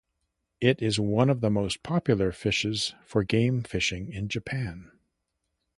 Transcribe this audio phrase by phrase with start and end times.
[0.59, 4.91] It is one of the most popular fishes for game fishing in Japan.